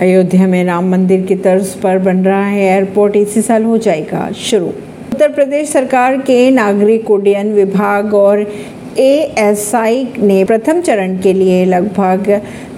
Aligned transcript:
अयोध्या 0.00 0.46
में 0.46 0.64
राम 0.64 0.90
मंदिर 0.90 1.20
की 1.26 1.34
तर्ज 1.34 1.68
पर 1.74 1.98
बन 1.98 2.18
रहा 2.24 2.46
है 2.46 2.64
एयरपोर्ट 2.64 3.14
इसी 3.16 3.42
साल 3.42 3.62
हो 3.64 3.76
जाएगा 3.78 4.28
शुरू। 4.36 4.66
उत्तर 4.66 5.28
प्रदेश 5.28 5.68
सरकार 5.68 6.16
के 6.20 6.38
नागरिक 6.50 7.10
उड्डयन 7.10 7.52
विभाग 7.52 8.14
और 8.14 8.40
एएसआई 8.98 10.06
ने 10.18 10.44
प्रथम 10.44 10.80
चरण 10.80 11.16
के 11.18 11.32
लिए 11.32 11.64
लगभग 11.64 12.30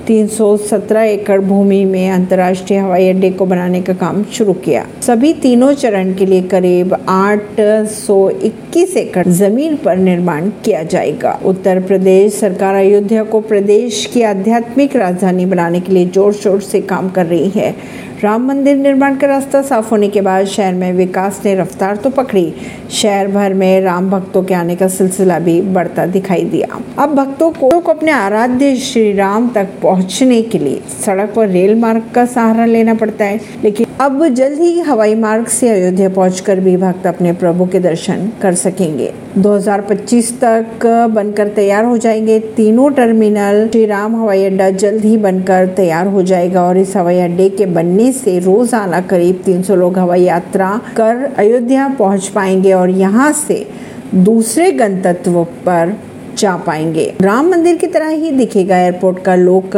317 0.08 1.02
एकड़ 1.04 1.40
भूमि 1.40 1.84
में 1.84 2.10
अंतर्राष्ट्रीय 2.10 2.78
हवाई 2.78 3.08
अड्डे 3.08 3.30
को 3.30 3.46
बनाने 3.46 3.80
का 3.82 3.92
काम 3.94 4.22
शुरू 4.32 4.52
किया। 4.64 4.84
सभी 5.02 5.32
तीनों 5.42 5.72
चरण 5.74 6.12
के 6.14 6.26
लिए 6.26 6.42
करीब 6.48 6.94
821 7.08 8.96
एकड़ 8.96 9.26
ज़मीन 9.28 9.76
पर 9.76 9.96
निर्माण 9.98 10.48
किया 10.64 10.82
जाएगा। 10.84 11.38
उत्तर 11.44 11.80
प्रदेश 11.82 12.34
सरकार 12.34 12.74
अयोध्या 12.74 13.24
को 13.24 13.40
प्रदेश 13.42 14.04
की 14.14 14.22
आध्यात्मिक 14.24 14.96
राजधानी 14.96 15.46
बनाने 15.46 15.80
के 15.80 15.92
लिए 15.92 16.06
ज़ोर 16.08 16.32
शोर 16.34 16.60
से 16.60 16.80
काम 16.82 17.10
कर 17.10 17.26
रही 17.26 17.48
है। 17.50 17.74
राम 18.24 18.46
मंदिर 18.46 18.76
निर्माण 18.76 19.16
का 19.16 19.26
रास्ता 19.26 19.62
साफ़ 19.62 19.90
होने 19.90 20.08
के 20.08 20.20
बाद 20.20 20.46
शहर 20.46 20.74
में 20.74 20.92
विकास 20.92 21.40
ने 21.44 21.54
रफ्तार 21.54 21.96
तो 21.96 22.10
पकड़ी। 22.10 22.54
शहर 22.90 23.28
भर 23.28 23.54
में 23.54 23.80
राम 23.80 24.10
भक्तों 24.10 24.42
के 24.42 24.54
आने 24.54 24.76
का 24.76 24.88
सिलसिला 24.88 25.38
भी 25.38 25.60
बढ़ता 25.60 26.06
दिखाई 26.06 26.44
दिया। 26.44 26.80
अब 26.98 27.14
भक्तों 27.14 27.50
को, 27.50 27.80
को 27.80 27.92
अपने 27.92 28.10
आराध्य 28.10 28.76
श्री 28.76 29.12
राम 29.12 29.48
तक 29.48 29.68
पहुँचने 29.82 30.42
के 30.42 30.58
लिए 30.58 30.80
सड़क 31.06 31.38
और 31.38 31.48
रेल 31.48 31.74
मार्ग 31.74 32.02
का 32.14 32.26
सहारा 32.26 32.64
लेना 32.64 32.94
पड़ता 32.94 33.24
है। 33.24 33.40
लेकिन 33.64 33.86
अब 34.00 34.28
जल्द 34.28 34.60
ही 34.60 34.80
हवाई 34.80 35.14
मार्ग 35.14 35.46
से 35.46 35.68
अयोध्या 35.68 36.08
पहुंचकर 36.08 36.60
भी 36.60 36.76
भक्त 36.76 37.06
अपने 37.06 37.32
प्रभु 37.32 37.66
के 37.66 37.80
दर्शन 37.80 38.32
कर 38.42 38.54
सकेंगे। 38.54 39.14
2025 39.42 40.30
तक 40.40 40.84
बनकर 41.14 41.48
तैयार 41.48 41.84
हो 41.84 41.96
जाएँगे। 41.98 42.38
तीनों 42.56 42.90
टर्मिनल 42.90 43.68
श्री 43.68 43.84
राम 43.86 44.16
हवाई 44.16 44.44
अड्डा 44.44 44.68
जल्द 44.70 45.04
ही 45.04 45.16
बनकर 45.16 45.66
तैयार 45.76 46.06
हो 46.06 46.22
जाएगा 46.22 46.62
और 46.62 46.78
इस 46.78 46.96
हवाई 46.96 47.18
अड्डे 47.18 47.48
के 47.48 47.66
बनने 47.66 48.10
से 48.12 48.38
रोज़ाना 48.38 49.00
करीब 49.00 49.42
300 49.44 49.76
लोग 49.76 49.98
हवाई 49.98 50.22
यात्रा 50.22 50.70
कर 50.96 51.24
अयोध्या 51.38 51.88
पहुँच 51.98 52.28
पाएँगे 52.28 52.72
और 52.72 52.90
यहाँ 52.90 53.32
से 53.32 53.66
दूसरे 54.14 54.70
गंतव्य 54.72 55.44
पर 55.66 55.96
जा 56.38 56.56
पाएँगे। 56.56 57.12
राम 57.20 57.48
मंदिर 57.48 57.76
की 57.76 57.86
तरह 57.86 58.08
ही 58.08 58.30
दिखेगा 58.30 58.78
एयरपोर्ट 58.78 59.18
का 59.18 59.34
लोक। 59.34 59.76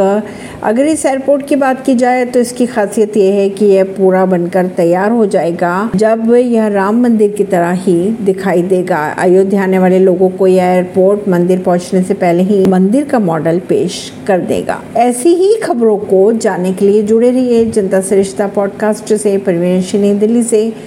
अगर 0.63 0.85
इस 0.85 1.05
एयरपोर्ट 1.05 1.47
की 1.47 1.55
बात 1.55 1.85
की 1.85 1.95
जाए 1.95 2.25
तो 2.25 2.39
इसकी 2.39 2.65
खासियत 2.65 3.17
यह 3.17 3.33
है 3.33 3.49
कि 3.49 3.65
यह 3.65 3.83
पूरा 3.83 4.25
बनकर 4.25 4.67
तैयार 4.67 5.11
हो 5.11 5.25
जाएगा। 5.25 5.89
जब 5.95 6.33
यह 6.35 6.67
राम 6.67 7.01
मंदिर 7.01 7.31
की 7.31 7.43
तरह 7.43 7.71
ही 7.71 7.95
दिखाई 8.21 8.61
देगा। 8.61 9.05
अयोध्या 9.19 9.63
आने 9.63 9.79
वाले 9.79 9.99
लोगों 9.99 10.29
को 10.29 10.47
यह 10.47 10.63
एयरपोर्ट 10.63 11.27
मंदिर 11.27 11.59
पहुँचने 11.59 12.03
से 12.03 12.13
पहले 12.13 12.43
ही 12.43 12.65
मंदिर 12.65 13.03
का 13.03 13.19
मॉडल 13.19 13.59
पेश 13.59 14.11
कर 14.27 14.39
देगा। 14.39 14.81
ऐसी 14.97 15.29
ही 15.29 15.55
खबरों 15.55 15.97
को 15.97 16.31
जानने 16.33 16.73
के 16.73 16.85
लिए 16.85 17.03
जुड़े 17.03 17.31
रहिए 17.31 17.65
जनता 17.65 18.01
सरिश्ता 18.01 18.47
पॉडकास्ट 18.47 19.13
से, 19.13 19.37
परवीन 19.37 20.19
दिल्ली 20.19 20.43
से। 20.43 20.73